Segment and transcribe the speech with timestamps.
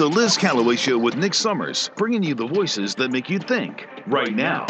[0.00, 3.86] The Liz Callaway Show with Nick Summers, bringing you the voices that make you think
[4.06, 4.62] right now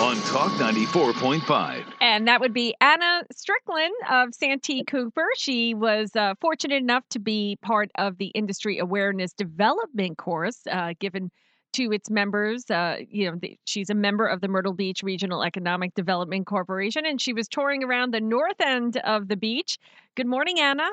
[0.00, 1.82] on Talk 94.5.
[2.00, 5.26] And that would be Anna Strickland of Santee Cooper.
[5.36, 10.94] She was uh, fortunate enough to be part of the Industry Awareness Development course uh,
[11.00, 11.32] given
[11.72, 12.70] to its members.
[12.70, 17.04] Uh, you know, the, she's a member of the Myrtle Beach Regional Economic Development Corporation,
[17.04, 19.78] and she was touring around the north end of the beach.
[20.14, 20.88] Good morning, Anna.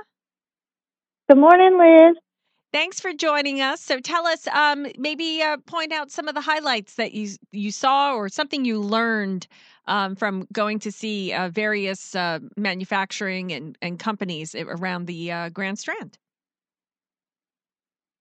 [1.30, 2.18] Good morning, Liz.
[2.74, 3.82] Thanks for joining us.
[3.82, 7.72] So tell us, um, maybe uh, point out some of the highlights that you you
[7.72, 9.48] saw or something you learned
[9.86, 15.50] um, from going to see uh, various uh, manufacturing and, and companies around the uh,
[15.50, 16.18] Grand Strand.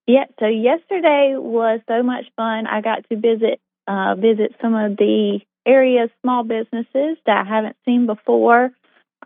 [0.07, 2.69] Yeah, so yesterday was so much fun.
[2.69, 7.77] I got to visit uh, visit some of the area small businesses that I haven't
[7.85, 8.71] seen before,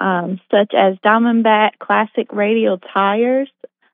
[0.01, 3.51] um, such as Diamondback Classic Radial Tires.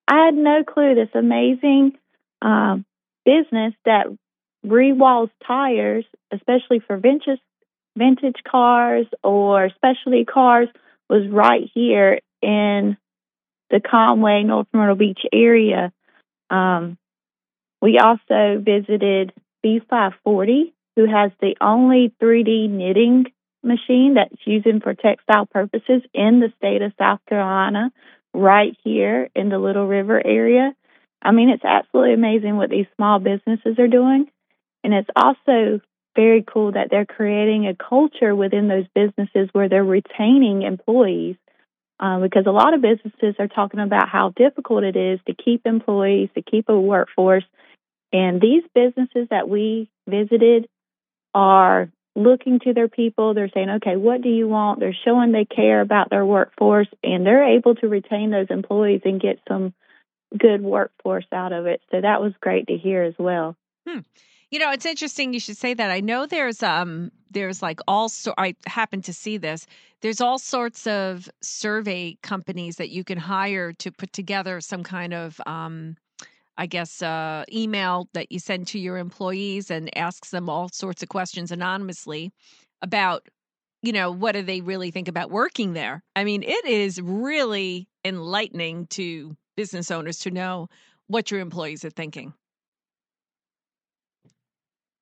[0.09, 1.99] I had no clue this amazing
[2.43, 2.85] um,
[3.25, 4.07] business that
[4.65, 7.41] rewalls tires, especially for vintage
[7.97, 10.69] vintage cars or specialty cars,
[11.09, 12.97] was right here in
[13.71, 15.93] the Conway North Myrtle Beach area.
[16.51, 16.99] Um,
[17.81, 19.33] we also visited
[19.65, 23.27] B540, who has the only 3D knitting
[23.63, 27.91] machine that's used for textile purposes in the state of South Carolina,
[28.37, 30.75] right here in the Little River area.
[31.23, 34.27] I mean, it's absolutely amazing what these small businesses are doing.
[34.85, 35.81] And it's also
[36.15, 41.37] very cool that they're creating a culture within those businesses where they're retaining employees
[41.99, 45.67] uh, because a lot of businesses are talking about how difficult it is to keep
[45.67, 47.45] employees, to keep a workforce.
[48.13, 50.69] And these businesses that we visited
[51.35, 53.35] are looking to their people.
[53.35, 54.81] They're saying, okay, what do you want?
[54.81, 59.21] They're showing they care about their workforce and they're able to retain those employees and
[59.21, 59.75] get some
[60.37, 61.81] good workforce out of it.
[61.91, 63.55] So that was great to hear as well.
[63.87, 64.01] Hmm.
[64.51, 65.91] You know, it's interesting you should say that.
[65.91, 69.67] I know there's um there's like all so I happen to see this.
[70.01, 75.13] There's all sorts of survey companies that you can hire to put together some kind
[75.13, 75.97] of um
[76.59, 81.03] I guess uh email that you send to your employees and asks them all sorts
[81.03, 82.33] of questions anonymously
[82.83, 83.27] about
[83.83, 86.03] you know what do they really think about working there.
[86.15, 90.69] I mean, it is really enlightening to business owners to know
[91.09, 92.35] what your employees are thinking.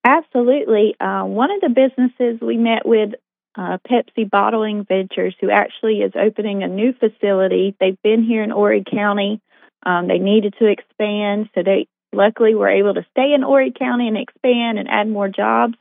[0.04, 0.94] Absolutely.
[1.00, 3.14] Uh, one of the businesses we met with,
[3.56, 7.74] uh, Pepsi Bottling Ventures, who actually is opening a new facility.
[7.80, 9.40] They've been here in Horry County.
[9.84, 14.08] Um, they needed to expand, so they luckily were able to stay in Horry County
[14.08, 15.74] and expand and add more jobs.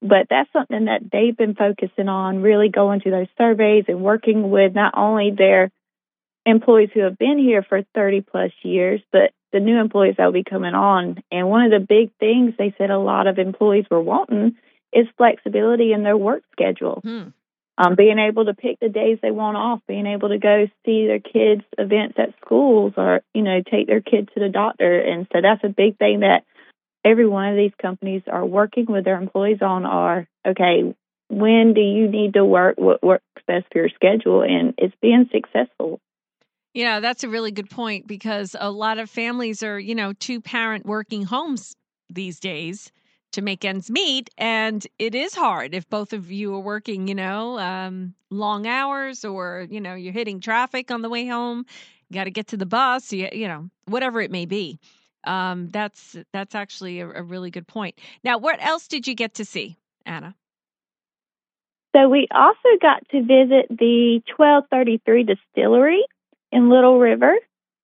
[0.00, 4.50] But that's something that they've been focusing on, really going to those surveys and working
[4.50, 5.70] with not only their
[6.46, 10.32] employees who have been here for 30 plus years, but the new employees that will
[10.32, 11.22] be coming on.
[11.32, 14.56] And one of the big things they said a lot of employees were wanting
[14.92, 17.00] is flexibility in their work schedule.
[17.02, 17.28] Hmm.
[17.80, 21.06] Um, being able to pick the days they want off, being able to go see
[21.06, 24.98] their kids' events at schools or, you know, take their kids to the doctor.
[24.98, 26.42] And so that's a big thing that
[27.04, 30.92] every one of these companies are working with their employees on are, okay,
[31.30, 32.78] when do you need to work?
[32.78, 34.42] What works best for your schedule?
[34.42, 36.00] And it's being successful.
[36.74, 40.40] Yeah, that's a really good point because a lot of families are, you know, two
[40.40, 41.76] parent working homes
[42.10, 42.90] these days
[43.32, 44.30] to make ends meet.
[44.38, 49.24] And it is hard if both of you are working, you know, um, long hours
[49.24, 51.66] or, you know, you're hitting traffic on the way home,
[52.08, 54.78] you got to get to the bus, you, you know, whatever it may be.
[55.24, 57.98] Um, that's that's actually a, a really good point.
[58.24, 60.34] Now, what else did you get to see, Anna?
[61.94, 66.04] So we also got to visit the 1233 distillery
[66.52, 67.34] in Little River.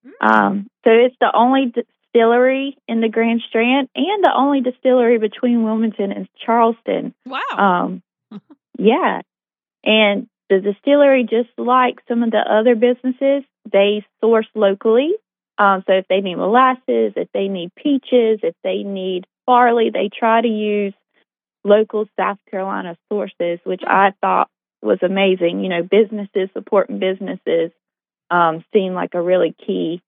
[0.06, 0.26] Mm.
[0.26, 1.72] Um, so it's the only
[2.14, 7.14] distillery in the Grand Strand and the only distillery between Wilmington and Charleston.
[7.26, 7.40] Wow.
[8.30, 8.40] Um,
[8.78, 9.22] yeah.
[9.84, 15.12] And the distillery, just like some of the other businesses, they source locally.
[15.58, 20.08] Um, so if they need molasses, if they need peaches, if they need barley, they
[20.08, 20.94] try to use
[21.64, 23.82] local South Carolina sources, which.
[23.86, 24.48] I thought
[24.82, 25.62] was amazing.
[25.62, 27.70] You know, businesses supporting businesses
[28.30, 30.02] um, seemed like a really key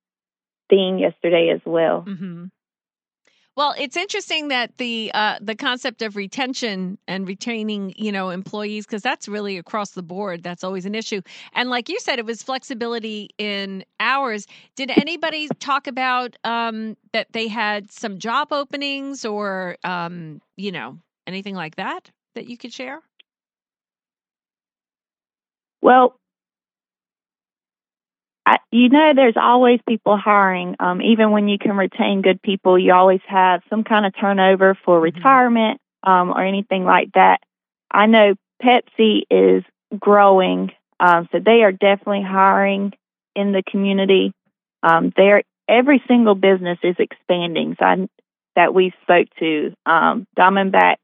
[0.68, 2.04] theme yesterday as well.
[2.06, 2.46] Mm-hmm.
[3.56, 8.84] Well, it's interesting that the uh, the concept of retention and retaining, you know, employees
[8.84, 10.42] because that's really across the board.
[10.42, 11.22] That's always an issue.
[11.54, 14.46] And like you said, it was flexibility in hours.
[14.76, 20.98] Did anybody talk about um, that they had some job openings or um, you know
[21.26, 23.00] anything like that that you could share?
[25.80, 26.20] Well,
[28.46, 30.76] I, you know, there's always people hiring.
[30.78, 34.75] Um, even when you can retain good people, you always have some kind of turnover
[34.84, 35.02] for Mhm.
[35.02, 37.40] retirement um, or anything like that.
[37.90, 39.64] I know Pepsi is
[39.98, 40.70] growing,
[41.00, 42.93] um, so they are definitely hiring
[43.34, 44.32] in the community.
[44.82, 47.75] Um, they're every single business is expanding.
[47.78, 48.08] So I,
[48.54, 50.96] that we spoke to, um, Diamondback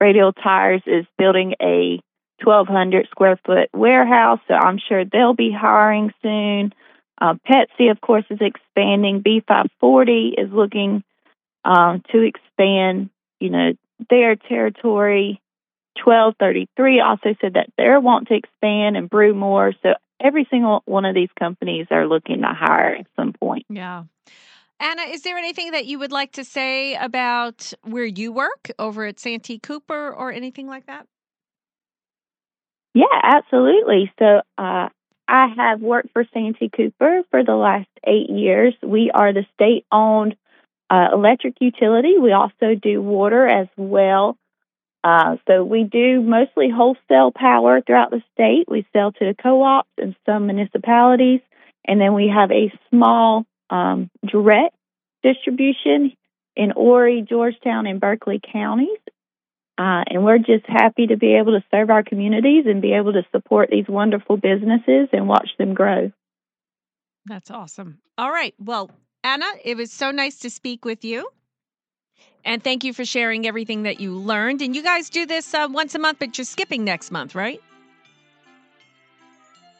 [0.00, 2.00] Radial Tires is building a
[2.42, 6.72] 1,200 square foot warehouse, so I'm sure they'll be hiring soon.
[7.20, 9.22] Uh, Pepsi, of course, is expanding.
[9.22, 11.02] B540 is looking
[11.64, 13.10] um, to expand,
[13.40, 13.72] you know,
[14.10, 15.40] their territory.
[16.04, 19.72] 1233 also said that they're wanting to expand and brew more.
[19.82, 23.64] So every single one of these companies are looking to hire at some point.
[23.70, 24.04] Yeah.
[24.78, 29.06] Anna, is there anything that you would like to say about where you work over
[29.06, 31.06] at Santee Cooper or anything like that?
[32.92, 34.12] Yeah, absolutely.
[34.18, 34.88] So uh,
[35.28, 38.74] I have worked for Santee Cooper for the last eight years.
[38.82, 40.36] We are the state owned
[40.88, 42.18] uh, electric utility.
[42.18, 44.36] We also do water as well.
[45.02, 48.66] Uh, so we do mostly wholesale power throughout the state.
[48.68, 51.40] We sell to the co ops and some municipalities.
[51.86, 54.74] And then we have a small um, direct
[55.22, 56.12] distribution
[56.56, 58.98] in Horry, Georgetown, and Berkeley counties.
[59.78, 63.12] Uh, and we're just happy to be able to serve our communities and be able
[63.12, 66.10] to support these wonderful businesses and watch them grow.
[67.26, 67.98] That's awesome.
[68.16, 68.54] All right.
[68.58, 68.90] Well,
[69.22, 71.28] Anna, it was so nice to speak with you.
[72.44, 74.62] And thank you for sharing everything that you learned.
[74.62, 77.60] And you guys do this uh, once a month, but you're skipping next month, right?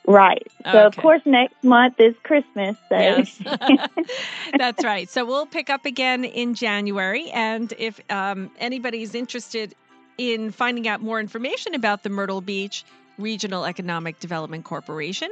[0.07, 0.47] Right.
[0.71, 2.77] So, of course, next month is Christmas.
[2.89, 3.41] So, Yes.
[4.59, 5.09] That's right.
[5.09, 7.31] So we'll pick up again in January.
[7.31, 9.75] And if um, anybody's interested
[10.19, 12.85] in finding out more information about the Myrtle Beach
[13.19, 15.31] Regional Economic Development Corporation,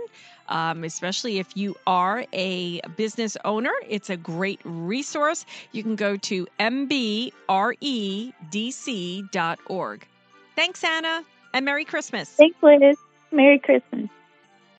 [0.49, 5.45] um, especially if you are a business owner, it's a great resource.
[5.73, 7.37] You can go to mbredc.org.
[10.57, 12.29] Thanks, Anna, and Merry Christmas.
[12.31, 12.97] thanks, Liz.
[13.33, 14.09] Merry Christmas.